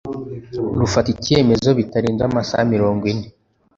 rufata 0.79 1.07
icyemezo 1.15 1.69
bitarenze 1.79 2.21
amasaha 2.25 2.63
mirongo 2.73 3.03
ine 3.13 3.27